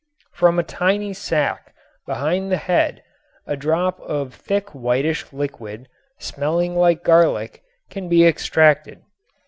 From 0.33 0.57
a 0.57 0.63
tiny 0.63 1.13
sac 1.13 1.75
behind 2.07 2.51
the 2.51 2.57
head 2.57 3.03
a 3.45 3.55
drop 3.55 3.99
of 3.99 4.33
thick 4.33 4.71
whitish 4.73 5.31
liquid, 5.31 5.87
smelling 6.17 6.75
like 6.75 7.03
garlic, 7.03 7.61
can 7.91 8.09
be 8.09 8.25
extracted. 8.25 9.03